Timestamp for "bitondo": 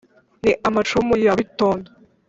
1.39-1.87